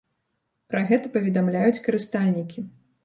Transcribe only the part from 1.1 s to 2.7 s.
паведамляюць карыстальнікі.